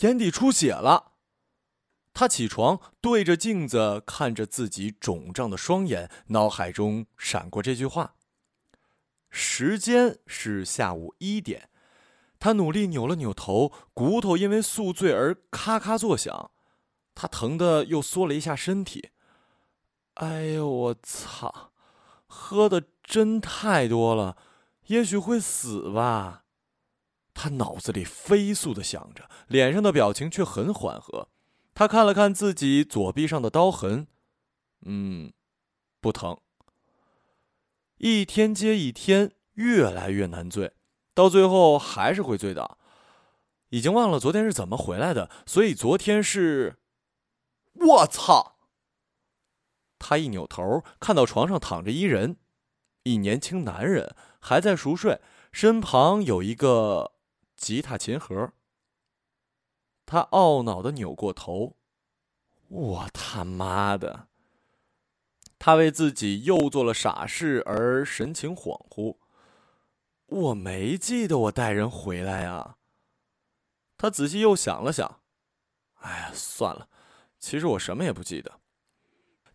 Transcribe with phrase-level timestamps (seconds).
[0.00, 1.12] 眼底出血了。
[2.12, 8.14] 他起床，对着镜子看着自己肿胀的双眼，脑海中闪过这句话。
[9.30, 11.68] 时间是下午一点，
[12.38, 16.52] 他努力扭了扭头，骨头因为宿醉而咔咔作响，
[17.16, 19.10] 他疼的又缩了一下身体。
[20.14, 21.72] 哎呦，我操！
[22.26, 24.36] 喝的真太多了，
[24.86, 26.43] 也许会死吧。
[27.34, 31.28] 他脑子里飞速的想着，脸上的表情却很缓和。
[31.74, 34.06] 他看了看自己左臂上的刀痕，
[34.86, 35.32] 嗯，
[36.00, 36.38] 不疼。
[37.98, 40.72] 一天接一天，越来越难醉，
[41.12, 42.78] 到最后还是会醉倒。
[43.70, 46.78] 已经忘了昨天是怎么回来的，所以昨天是……
[47.74, 48.56] 我操！
[49.98, 52.36] 他一扭头，看到床上躺着一人，
[53.02, 55.20] 一年轻男人还在熟睡，
[55.50, 57.13] 身旁有一个
[57.56, 58.52] 吉他琴盒。
[60.06, 61.76] 他懊恼的扭过头，
[62.68, 64.28] 我他妈的！
[65.58, 69.16] 他为自己又做了傻事而神情恍惚。
[70.26, 72.76] 我没记得我带人回来啊。
[73.96, 75.20] 他仔细又想了想，
[76.00, 76.88] 哎呀，算了，
[77.38, 78.60] 其实我什么也不记得。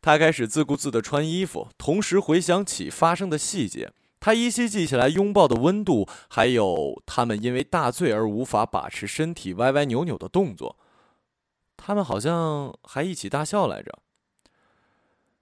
[0.01, 3.93] 他开始自顾自的穿衣服，同时回想起发生的细节。
[4.19, 10.77] 他依稀记起来拥抱的温度，还有他们因为大醉而无法把持身体歪歪扭扭的动作。
[11.77, 13.99] 他们好像还一起大笑来着。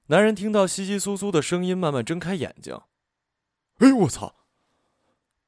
[0.08, 2.80] 男人听到窸窸窣窣的声音，慢慢睁开眼睛。
[3.80, 4.36] 哎呦，我操！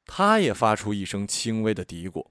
[0.05, 2.29] 他也发出一声轻微的嘀咕。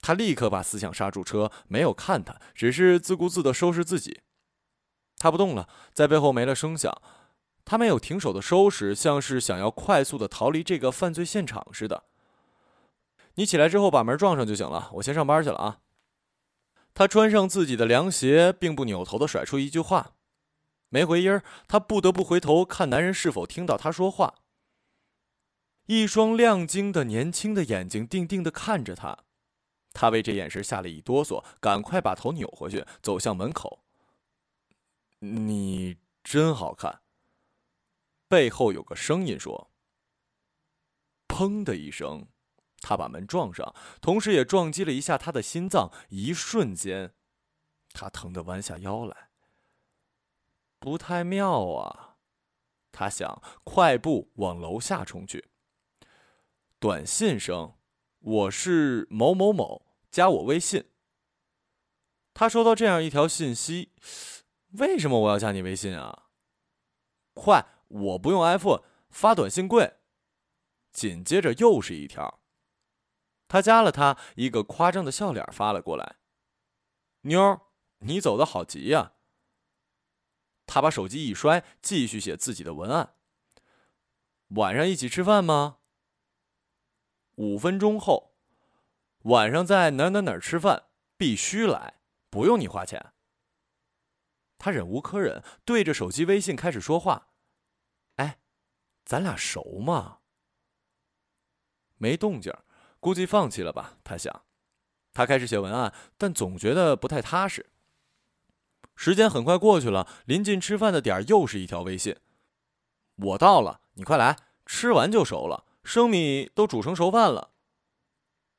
[0.00, 4.20] 他立刻把思想刹住车，没有看他，只是自顾自的收拾自己。
[5.16, 6.92] 他不动了，在背后没了声响。
[7.68, 12.04] 他没有停手的收拾，像是想要快速的逃离这个犯罪现场似的。
[13.34, 15.80] 你起来之后把门撞上就行了，我先上班去了啊。
[16.94, 20.14] 他穿上自己的凉鞋，并不扭头的甩出一句话，
[20.88, 21.42] 没回音儿。
[21.66, 24.36] 他不得不回头看男人是否听到他说话。
[25.84, 29.18] 一双亮晶的年轻的眼睛定定的看着他，
[29.92, 33.80] 他为这眼神吓了一哆嗦，赶快把头扭回去，走向门口。
[35.18, 37.02] 你真好看。
[38.28, 39.70] 背后有个声音说
[41.26, 42.28] ：“砰的一声，
[42.80, 45.90] 他把门撞上，同时也撞击了一下他的心脏。
[46.10, 47.14] 一瞬间，
[47.92, 49.30] 他疼得弯下腰来。
[50.78, 52.18] 不太妙啊，
[52.92, 55.48] 他想，快步往楼下冲去。
[56.78, 57.74] 短信声：
[58.20, 60.90] 我是某某某，加我微信。
[62.34, 63.92] 他收到这样一条信息：
[64.72, 66.28] 为什么我要加你微信啊？
[67.34, 67.77] 快！
[67.88, 69.96] 我不用 iPhone，发短信贵。
[70.92, 72.40] 紧接着又是一条，
[73.46, 76.16] 他加了他，一个夸张的笑脸发了过来。
[77.22, 77.60] 妞儿，
[77.98, 79.12] 你走的好急呀。
[80.66, 83.14] 他把手机一摔，继续写自己的文案。
[84.48, 85.78] 晚上一起吃饭吗？
[87.36, 88.34] 五分钟后，
[89.24, 93.12] 晚上在哪哪哪吃饭，必须来，不用你花钱。
[94.58, 97.27] 他忍无可忍，对着手机微信开始说话。
[99.08, 100.18] 咱俩熟吗？
[101.96, 102.52] 没动静，
[103.00, 103.96] 估计放弃了吧。
[104.04, 104.42] 他想，
[105.14, 107.70] 他开始写文案，但总觉得不太踏实。
[108.94, 112.16] 时间很快过去了，临近吃饭的点儿又是一条微信
[113.16, 114.36] ：“我到了，你快来，
[114.66, 117.52] 吃完就熟了，生米都煮成熟饭了。”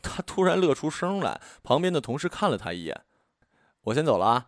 [0.00, 3.04] 他突然乐出声来，旁边的同事看了他一眼
[3.84, 4.46] ：“我先走了啊。”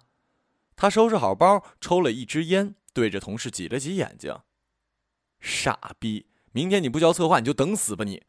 [0.74, 4.34] 他收拾好包，抽了一支烟，对着同事挤了挤眼睛。
[5.44, 6.24] 傻逼！
[6.52, 8.22] 明天你不交策划，你就等死吧你！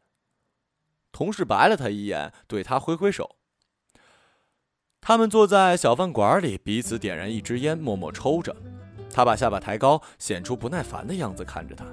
[1.12, 3.36] 同事白了他一眼，对他挥挥手。
[5.00, 8.54] 他们坐在小饭馆里，彼此点燃一支烟，默默抽着。
[9.10, 11.86] 他把下巴抬高，显出不耐烦的样子看着他。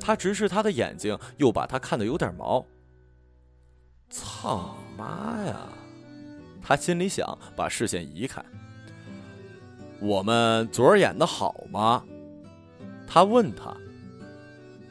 [0.00, 2.64] 他直视他的眼睛，又把他看得有点毛。
[4.08, 5.68] 操妈呀！
[6.62, 8.40] 他心里想，把视线移开。
[9.98, 12.04] 我们昨儿演的好吗？
[13.04, 13.76] 他问他。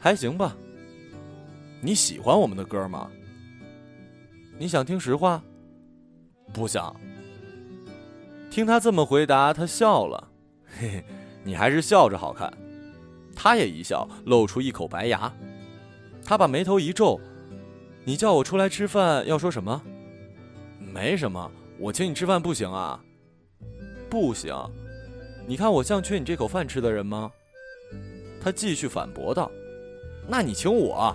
[0.02, 0.56] 还行吧。
[1.80, 3.08] 你喜欢我们的歌吗？
[4.58, 5.40] 你想听实话？
[6.52, 6.94] 不想。
[8.50, 10.28] 听他这么回答，他笑了。
[10.66, 11.04] 嘿 嘿，
[11.44, 12.52] 你还是笑着好看。
[13.36, 15.32] 他也一笑，露出一口白牙。
[16.24, 17.20] 他把眉头一皱
[18.04, 19.80] ：“你叫我出来吃饭，要说什么？
[20.80, 23.00] 没什么，我请你吃饭不行啊？
[24.10, 24.52] 不行。
[25.46, 27.30] 你看我像缺你这口饭吃的人吗？”
[28.42, 29.48] 他继续反驳道。
[30.26, 31.14] 那你请我？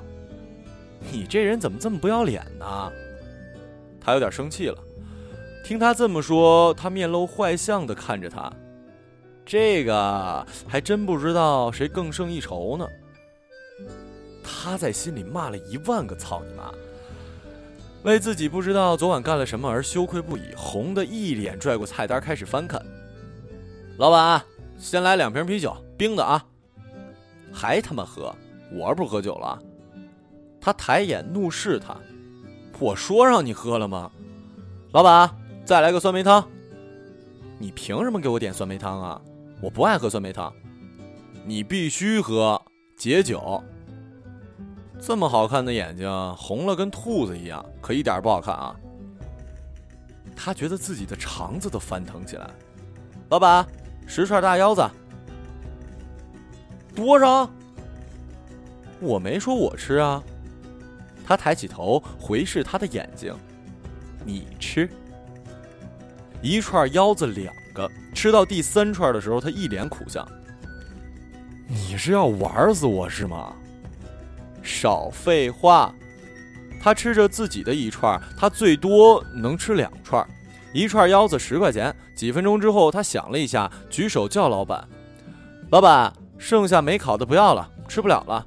[1.11, 2.91] 你这人怎么这么不要脸呢？
[4.01, 4.77] 他有点生气了。
[5.63, 8.51] 听他这么说，他面露坏相的看着他。
[9.45, 12.87] 这个还真不知道谁更胜一筹呢。
[14.43, 16.71] 他在心里骂了一万个操你妈，
[18.03, 22.81] 为自己不知道昨晚干了什么而羞愧不已，红的一脸拽过菜单开始翻看。
[23.97, 24.41] 老板，
[24.77, 26.45] 先来两瓶啤酒，冰的啊！
[27.53, 28.33] 还他妈喝？
[28.71, 29.57] 我不喝酒了。
[30.59, 31.95] 他抬眼怒视他，
[32.79, 34.11] 我说让你喝了吗？
[34.91, 35.29] 老板，
[35.65, 36.45] 再来个酸梅汤。
[37.59, 39.21] 你凭什么给我点酸梅汤啊？
[39.61, 40.53] 我不爱喝酸梅汤。
[41.45, 42.61] 你必须喝
[42.97, 43.63] 解酒。
[44.99, 48.75] 这么好看的眼睛红了，跟兔子一样，可一点不好看啊！
[50.35, 52.49] 他觉得自己的肠子都翻腾起来。
[53.29, 53.65] 老板，
[54.05, 54.87] 十串大腰子。
[56.95, 57.49] 多少？
[58.99, 60.21] 我没说我吃啊。
[61.25, 63.35] 他抬起头回视他的眼睛，
[64.25, 64.89] 你吃。
[66.41, 70.25] 一串腰子两个，吃到第三串的时候，他一脸苦相。
[71.67, 73.53] 你是要玩死我是吗？
[74.63, 75.93] 少废话！
[76.79, 80.25] 他吃着自己的一串，他最多能吃两串。
[80.73, 81.93] 一串腰子十块钱。
[82.15, 84.87] 几分钟之后，他想了一下，举手叫老板
[85.69, 88.45] ：“老板，剩下没烤的不要了，吃不了了。”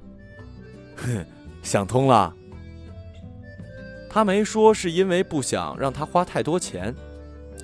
[1.04, 1.26] 哼，
[1.62, 2.34] 想通了。
[4.08, 6.94] 他没说是因为不想让他花太多钱。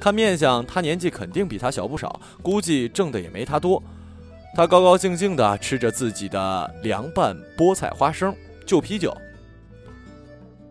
[0.01, 3.83] 看面相，他年纪肯定比他小不少，估计挣的也没他多。
[4.55, 8.35] 他高高兴兴的吃着自己的凉拌菠菜花生，
[8.65, 9.15] 就啤酒。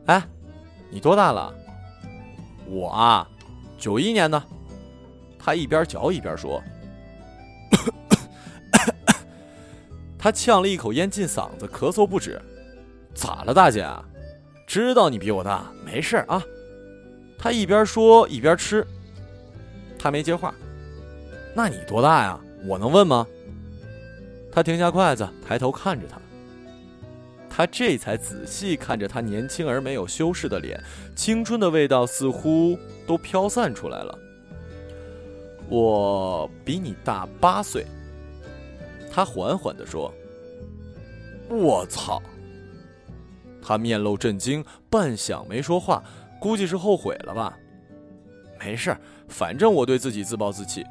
[0.06, 0.24] 哎，
[0.90, 1.54] 你多大了？
[2.68, 3.28] 我啊，
[3.78, 4.42] 九一年的。
[5.38, 6.64] 他一边嚼一边说
[10.18, 12.42] ：“他呛了一口烟进嗓子，咳嗽不止。
[13.16, 13.88] 咋了，大姐？
[14.68, 16.44] 知道你比我大，没事啊。”
[17.40, 18.86] 他一边说一边吃。
[19.98, 20.54] 他没接话。
[21.56, 22.40] 那你多大呀？
[22.68, 23.26] 我能问吗？
[24.52, 26.20] 他停下筷子，抬头看着他。
[27.50, 30.82] 他这才仔细看着他年轻而没有修饰的脸，
[31.16, 32.78] 青春的味道似乎
[33.08, 34.20] 都飘散出来了。
[35.70, 37.86] 我比你大八岁。
[39.12, 40.14] 他缓缓地说
[41.48, 42.22] ：“我操！”
[43.66, 46.04] 他面露震惊，半晌没说话，
[46.40, 47.58] 估计是后悔了吧。
[48.60, 48.96] 没事，
[49.28, 50.86] 反正我对自己自暴自弃。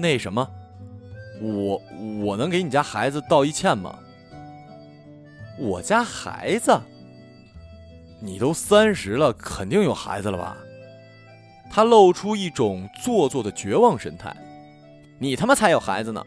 [0.00, 0.48] 那什么？
[1.40, 1.80] 我
[2.24, 3.96] 我能给你家孩子道一歉吗？
[5.56, 6.76] 我家孩子？
[8.20, 10.56] 你都三十了，肯定有孩子了吧？
[11.70, 14.36] 他露出一种做作的绝望神态。
[15.20, 16.24] 你他妈才有孩子呢！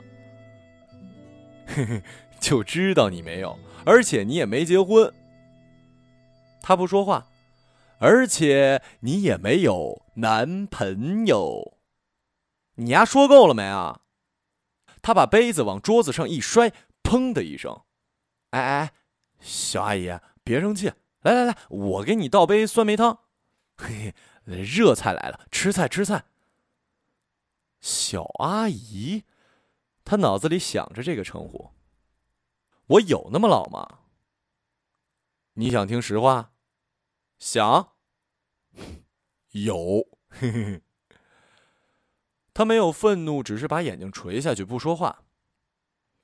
[1.65, 2.01] 嘿嘿，
[2.41, 5.13] 就知道你没有，而且你也没结婚。
[6.61, 7.27] 他不说话，
[7.99, 11.77] 而且你也没有男朋友。
[12.75, 14.01] 你丫说够了没啊？
[15.01, 16.73] 他把杯子往桌子上一摔，
[17.03, 17.81] 砰的一声。
[18.49, 18.91] 哎哎，
[19.39, 20.11] 小阿姨，
[20.43, 20.91] 别生气，
[21.21, 23.19] 来来来，我给你倒杯酸梅汤。
[23.77, 24.13] 嘿
[24.45, 26.25] 嘿，热菜来了，吃菜吃菜。
[27.79, 29.23] 小阿姨，
[30.03, 31.71] 他脑子里想着这个称呼。
[32.87, 33.99] 我有那么老吗？
[35.53, 36.51] 你想听实话？
[37.39, 37.93] 想？
[39.51, 40.07] 有。
[42.53, 45.23] 他没有愤怒，只是把眼睛垂下去，不说话。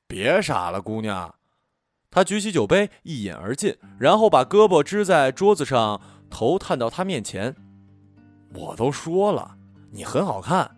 [0.07, 1.35] 别傻了，姑娘。
[2.09, 7.55] 他举起酒杯，一饮而尽，然后把胳膊支在桌子上，头探到他面前。
[8.53, 9.57] 我都说了，
[9.91, 10.73] 你很好看。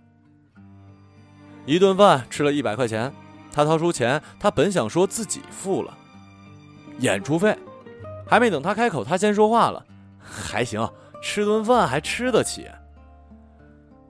[1.66, 3.14] 一顿饭吃了一百块钱，
[3.52, 5.98] 他掏出钱，他本想说自己付了
[7.00, 7.58] 演出费，
[8.28, 9.86] 还没等他开口，他先说话了。
[10.20, 10.88] 还行，
[11.22, 12.68] 吃顿饭还吃得起。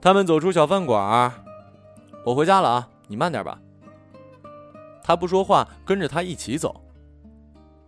[0.00, 1.32] 他们走出小饭馆，
[2.24, 3.58] 我回家了啊，你慢点吧。
[5.02, 6.82] 他不说话，跟着他一起走。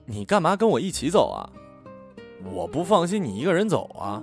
[0.06, 1.48] 你干嘛跟我一起走啊？
[2.44, 4.22] 我不放心你一个人走啊。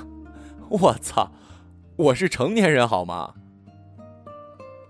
[0.70, 1.30] 我操，
[1.96, 3.34] 我是成年人好吗？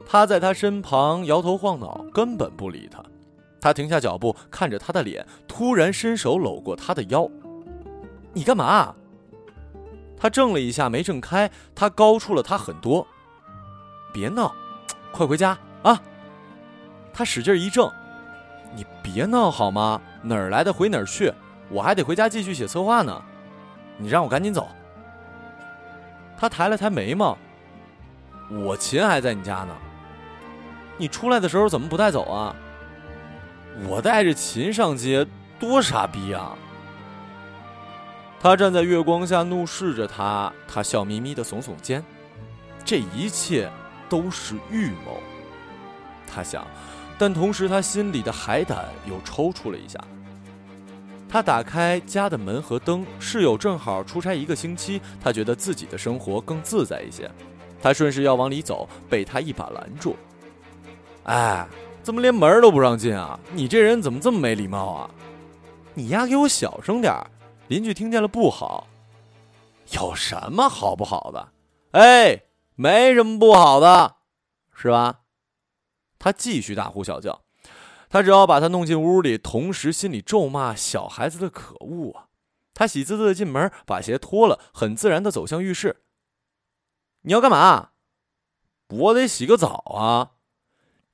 [0.07, 3.03] 他在他身旁摇头晃脑，根本不理他。
[3.61, 7.29] 他停下脚步，看着他的脸，突然伸手搂过他的腰。
[8.33, 8.95] 你干嘛？
[10.17, 11.51] 他怔了一下，没挣开。
[11.75, 13.07] 他高出了他很多。
[14.13, 14.55] 别闹，
[15.11, 16.01] 快回家啊！
[17.13, 17.93] 他使劲一怔，
[18.77, 20.01] 你别闹好吗？
[20.23, 21.33] 哪儿来的回哪儿去？
[21.71, 23.23] 我还得回家继续写策划呢。
[23.97, 24.69] 你让我赶紧走。
[26.37, 27.39] 他抬了抬眉毛，
[28.51, 29.75] 我琴还在你家呢。
[30.97, 32.55] 你出来的时候怎么不带走啊？
[33.89, 35.27] 我带着琴上街，
[35.59, 36.57] 多傻逼啊！
[38.41, 42.05] 他站在月光下怒视着他，他笑眯眯的耸耸肩。
[42.85, 43.71] 这一切
[44.09, 45.19] 都是预谋，
[46.27, 46.65] 他想，
[47.19, 49.99] 但同时他心里的海胆又抽搐了一下。
[51.29, 57.29] 他打开家的门和灯，室友正好出差一个星期，他觉得自己的生活更自在一些。
[57.83, 60.15] 他顺势要往里走，被他一把拦住。
[61.25, 61.69] 哎，
[62.03, 63.39] 怎么连门都不让进啊？
[63.53, 65.11] 你这人怎么这么没礼貌啊？
[65.95, 67.15] 你丫给我小声点
[67.69, 68.87] 邻居听见了不好。
[69.91, 71.53] 有什么好不好的？
[71.93, 72.43] 哎。
[72.77, 74.17] 没什么不好的，
[74.75, 75.21] 是吧？
[76.19, 77.43] 他继续大呼小叫，
[78.11, 82.27] 他只要把他弄进屋里，同时心里咒骂小孩子的可恶啊！
[82.75, 86.03] 他喜滋滋的进门，把鞋脱了，很自然的走向浴室。
[87.21, 87.91] 你要干嘛？
[88.89, 90.33] 我得洗个澡啊！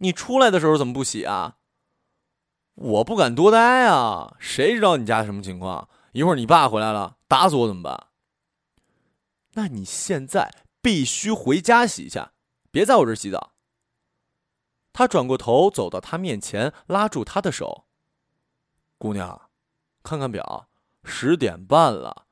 [0.02, 1.56] 你出来的时候怎么不洗啊？
[2.74, 4.34] 我不敢多待啊！
[4.38, 5.88] 谁知道你家什么情况？
[6.12, 8.08] 一会儿你爸回来了，打死我怎么办？
[9.52, 10.64] 那你现在？
[10.82, 12.32] 必须回家洗一下，
[12.70, 13.52] 别在我这洗澡。
[14.94, 17.84] 他转过头，走到他面前，拉住他的手
[18.96, 19.50] ：“姑娘，
[20.02, 20.68] 看看表，
[21.04, 22.24] 十点半了。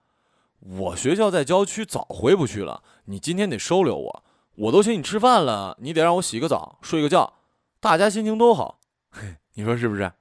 [0.61, 2.83] 我学校在郊区，早回不去了。
[3.05, 7.38] 你今天得收留我，我都请你吃饭了，你得让我洗个澡，睡个觉，
[7.81, 8.81] 大家心情都好。
[9.55, 10.13] 你说是不是？”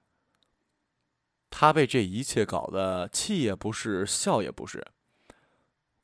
[1.49, 4.85] 他被这一切搞得气也不是，笑也不是。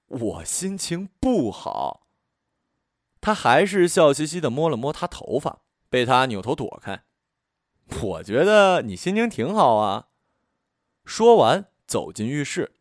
[0.07, 2.07] 我心情不好。
[3.21, 7.03] 他还是笑嘻嘻的摸了摸他头发，被他扭头躲开。
[8.01, 10.07] 我觉得你心情挺好啊。
[11.05, 12.75] 说完，走进浴室。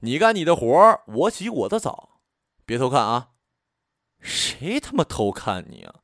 [0.00, 2.20] 你干你的活我洗我的澡，
[2.64, 3.30] 别偷看啊！
[4.20, 6.02] 谁他妈偷看你啊？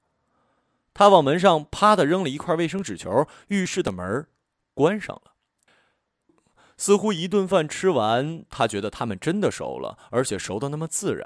[0.94, 4.26] 他往门上啪的扔了一块卫生纸球，浴室的门
[4.72, 5.32] 关上了。
[6.76, 11.22] 似乎一顿饭吃完，他觉得他们真的熟了，而且熟的那么自然。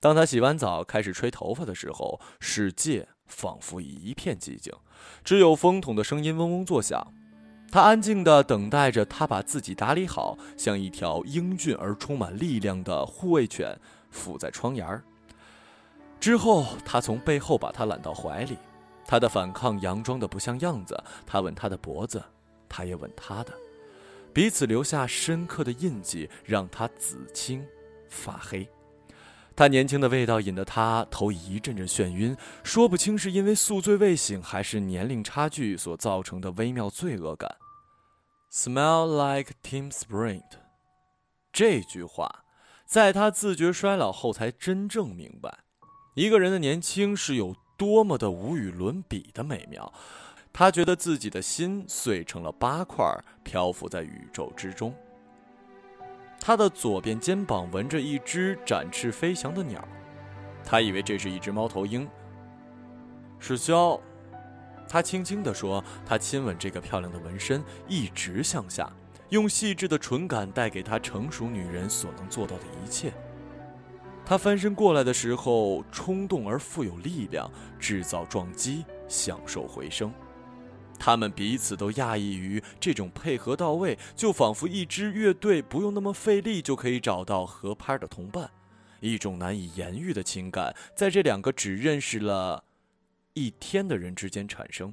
[0.00, 4.72] 当他洗完澡开始吹头发的时候，世界仿佛一片寂静，
[5.24, 7.12] 只有风筒的声音嗡嗡作响。
[7.72, 13.78] 他安静地等待着他把自己打理好，像一条英俊而充满力量的护卫犬
[14.10, 15.02] 伏在窗沿儿。
[16.20, 18.58] 之后，他从背后把她揽到怀里，
[19.06, 21.00] 他的反抗佯装的不像样子。
[21.26, 22.22] 他吻她的脖子，
[22.68, 23.52] 她也吻他的，
[24.32, 27.64] 彼此留下深刻的印记，让他紫青
[28.08, 28.68] 发黑。
[29.54, 37.56] 他年轻的味道引得他头一阵阵眩晕，说不清是因为宿醉未醒，还是年龄差距所造成的微妙罪恶感。
[38.52, 40.42] Smell like Tim Sprint，
[41.52, 42.44] 这句话，
[42.84, 45.60] 在他自觉衰老后才真正明白，
[46.16, 49.92] 一个人的年轻是有多么的无与伦比的美妙。
[50.50, 53.04] 他觉得自己的心碎成了八块，
[53.44, 54.94] 漂浮在宇宙之中。
[56.40, 59.86] 他的左边肩膀纹着一只展翅飞翔的鸟，
[60.64, 62.08] 他以为这是一只猫头鹰。
[63.38, 64.00] 史肖，
[64.88, 65.84] 他轻轻地说。
[66.06, 68.90] 他亲吻这个漂亮的纹身，一直向下，
[69.28, 73.12] 用细致的唇感带给他成熟女人所能做到的一切。
[74.28, 80.12] 他翻身过来的时候，冲动而富有力量，制造撞击，享受回声。
[80.98, 88.50] 他们彼此都讶异于这种配合到位，就仿佛一支乐队不用那么费力就可以找到合拍的同伴。
[88.98, 92.64] 一种难以言喻的情感在这两个只认识了
[93.34, 94.92] 一天的人之间产生，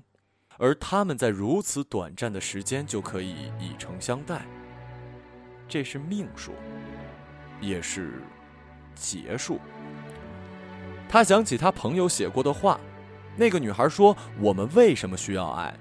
[0.57, 4.45] 而他们在如此短暂的时间就可以以诚相待。
[5.67, 6.51] 这是命数，
[7.61, 8.21] 也是
[8.95, 9.59] 结束。
[11.09, 12.79] 他想起他朋友写过的话，
[13.35, 15.73] 那个女孩说：“我们为什么需要爱？”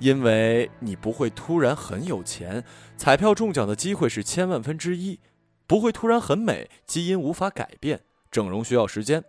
[0.00, 2.62] 因为你不会突然很有钱，
[2.96, 5.18] 彩票中奖的机会是千万分之一；
[5.66, 9.20] 不会突然很美，基因无法改变，整容需要时间；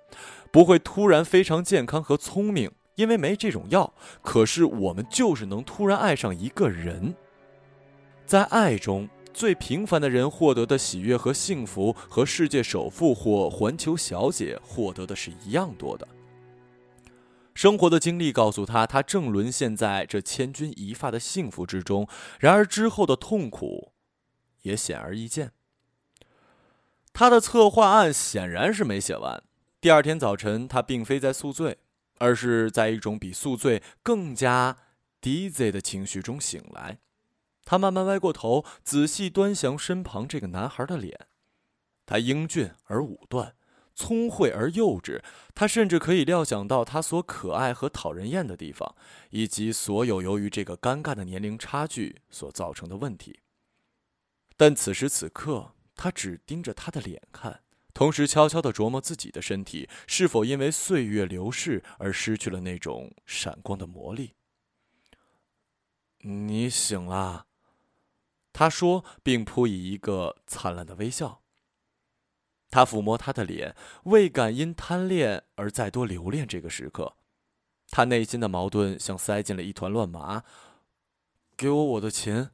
[0.52, 3.94] 不会突然非常健康和聪明，因为没这种药。
[4.22, 7.16] 可是我们就是能突然爱上一个人，
[8.28, 16.08] 在爱中最平凡的人获得的喜悦和幸福，和世界首富或环球小姐获得的是一样多的。
[17.54, 22.08] 生活的经历告诉他，他正沦陷在这千钧一发的幸福之中。
[22.40, 23.92] 然而之后的痛苦，
[24.62, 25.52] 也显而易见。
[27.12, 29.44] 他的策划案显然是没写完。
[29.82, 31.78] 第二天早晨，他并非在宿醉，
[32.20, 34.78] 而是在一种比宿醉更加
[35.22, 37.00] dizzy 的情绪中醒来。
[37.70, 41.28] 他慢慢歪过头，仔细端详身旁这个男孩的脸。
[42.08, 43.54] 他英俊而武断。
[43.94, 45.22] 聪慧而幼稚，
[45.54, 48.96] 他甚至可以料想到他所可爱和讨人厌的地方，
[49.30, 53.42] 以及所有由于这个尴尬的年龄差距所造成的问题。
[54.58, 57.62] 但此时此刻，他只盯着他的脸看，
[57.94, 64.34] 同时悄悄地琢磨自己的身体是否因为岁月流逝而失去了那种闪光的魔力。
[66.22, 67.46] 你醒了，
[68.60, 71.44] 他说，并扑以一个灿烂的微笑。
[72.70, 73.74] 他抚摸他的脸，
[74.04, 77.16] 未敢因贪恋而再多留恋这个时刻。
[77.90, 80.44] 他内心的矛盾像塞进了一团乱麻。
[81.56, 82.50] 给我我的琴。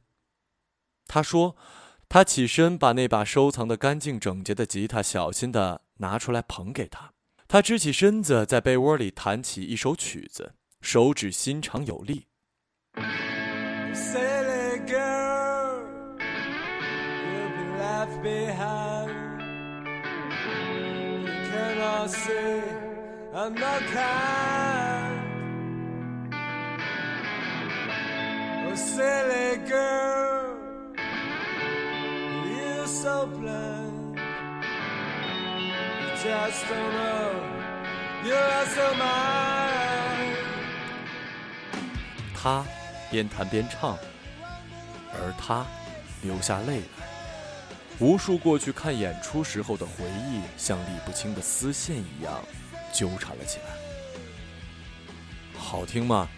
[1.08, 1.56] 他说，
[2.08, 7.14] 他起身把那把收藏的干净整洁的吉他小心的拿出来捧给他。
[7.48, 12.28] 他支起身子，在被窝里弹起一首曲子，手指心长有力。
[42.46, 42.64] 他
[43.10, 43.98] 边弹边唱，
[45.12, 45.66] 而他
[46.22, 47.15] 流下泪来。
[47.98, 52.42] 无数过去看演出时候的回忆，像理不清的丝线一样
[52.92, 53.64] 纠缠了起来。
[55.56, 56.28] 好听吗？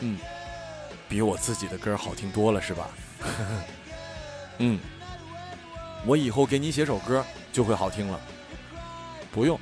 [0.00, 0.18] 嗯。
[1.08, 2.88] 比我自己的歌好听多了，是吧？
[4.58, 4.78] 嗯，
[6.06, 8.20] 我以后给你写首歌就会好听了。
[9.32, 9.58] 不用，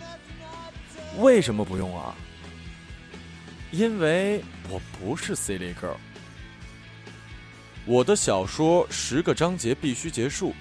[1.21, 2.15] 为什么不用啊？
[3.71, 5.97] 因为我不是 silly girl。
[7.91, 10.53] 我的小说十个章节必须结束，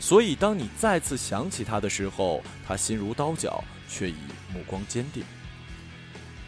[0.00, 4.16] 所以当你再次想起他的时候，他心如刀绞，却已
[4.52, 5.22] 目光坚定。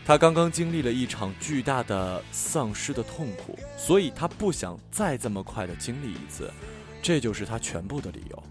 [0.04, 6.52] 他刚刚经历了一场巨大的丧失的痛苦，所以他不想再这么快的经历一次，
[7.00, 8.42] 这就是他全部的理由。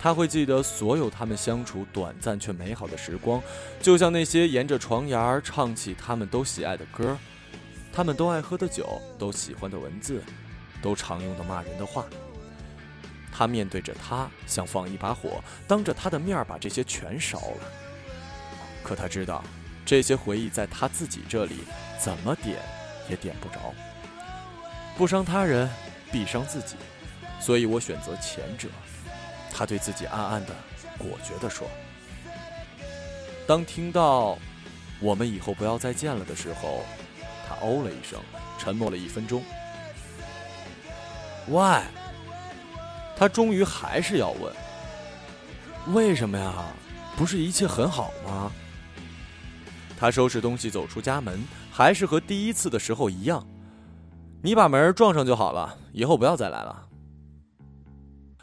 [0.00, 3.42] 他会记得所有他们相处短暂却美好的时光，
[3.82, 7.14] 就像那些沿着床沿儿唱起他们都喜爱的歌，
[7.92, 10.22] 他们都爱喝的酒，都喜欢的文字，
[10.84, 12.04] 都常用的骂人的话。
[13.32, 17.72] 他面对着他，像放一把火，当着他的面把这些全烧了。
[18.82, 19.42] 可他知道。
[19.86, 21.58] 这些回忆在他自己这里
[22.00, 22.56] 怎么点
[23.10, 23.74] 也点不着，
[24.96, 25.68] 不伤他人
[26.10, 26.76] 必伤自己，
[27.38, 28.66] 所以我选择前者。
[29.52, 30.54] 他对自己暗暗的、
[30.96, 31.68] 果决地说。
[33.46, 34.38] 当听到
[35.00, 36.82] “我们以后不要再见了”的时候，
[37.46, 38.18] 他哦了一声，
[38.58, 39.42] 沉默了一分钟。
[41.48, 41.82] Why？
[43.16, 44.52] 他终于还是要问：
[45.94, 46.52] 为什么呀？
[47.16, 48.50] 不是一切很好吗？
[49.96, 53.46] 他收拾东西走出家门，还是和第一次的时候一样。
[54.42, 56.88] 你把门撞上就好了，以后不要再来了。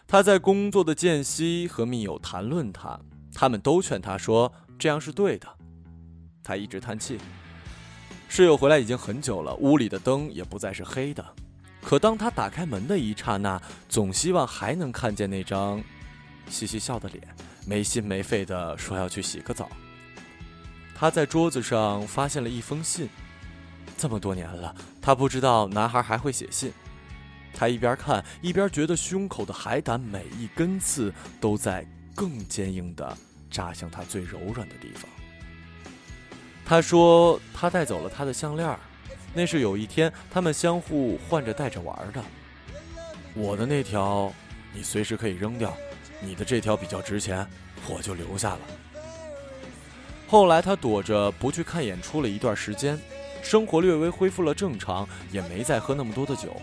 [0.07, 2.99] 他在工作的间隙和密友谈论他，
[3.33, 5.47] 他们都劝他说这样是对的。
[6.43, 7.19] 他一直叹气。
[8.29, 11.25] 室友回来已经很久了，屋里的灯也不再是黑的。
[11.81, 15.83] 可当他打开门的一刹那，总希望还能看见那张
[16.49, 17.27] 嘻嘻笑的脸，
[17.65, 19.69] 没心没肺的说要去洗个澡。
[20.95, 23.09] 他在桌子上发现了一封信，
[23.97, 26.71] 这么多年了，他不知道男孩还会写信。
[27.53, 33.17] 他一边看一边觉得胸口的海胆每一根刺都在更坚硬的
[33.49, 35.09] 扎向他最柔软的地方。
[36.63, 38.79] 他说他带走了他的项链，
[39.33, 42.23] 那是有一天他们相互换着戴着玩的。
[43.33, 44.31] 我的那条
[44.73, 45.75] 你随时可以扔掉，
[46.19, 47.47] 你的这条比较值钱，
[47.87, 48.59] 我就留下了。
[50.27, 52.99] 后来他躲着不去看演出了一段时间，
[53.41, 56.55] 生活略微恢复了正常，也没再喝那么多的酒。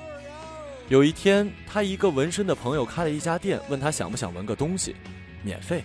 [0.88, 4.96] 有一天，他一个纹身的朋友开了一家店，问他想不想纹个东西，
[5.42, 5.84] 免费。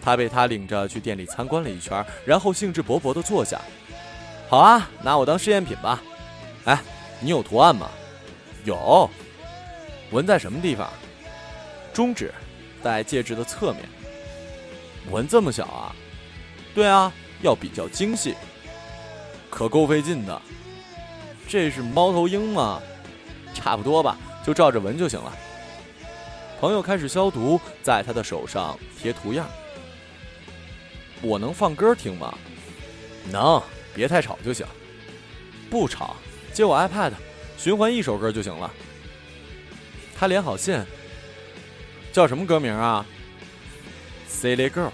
[0.00, 3.60] 他被他领着去店里参观了一圈，然后兴致勃勃地坐下。
[4.52, 6.02] 好啊，拿我当试验品吧。
[6.66, 6.78] 哎，
[7.20, 7.88] 你有图案吗？
[8.64, 9.08] 有。
[10.10, 10.90] 纹在什么地方？
[11.94, 12.30] 中指，
[12.82, 13.88] 戴戒指的侧面。
[15.10, 15.96] 纹这么小啊？
[16.74, 17.10] 对啊，
[17.40, 18.34] 要比较精细，
[19.48, 20.42] 可够费劲的。
[21.48, 22.78] 这是猫头鹰吗？
[23.54, 25.32] 差不多吧，就照着纹就行了。
[26.60, 29.48] 朋友开始消毒，在他的手上贴图样。
[31.22, 32.36] 我能放歌听吗？
[33.30, 33.62] 能，
[33.94, 34.66] 别太吵就行。
[35.70, 36.16] 不吵，
[36.52, 37.12] 接我 iPad，
[37.56, 38.72] 循环一首歌就行了。
[40.14, 40.86] 他连好线。
[42.12, 43.06] 叫什么歌名啊
[44.28, 44.90] ？Silly Girl。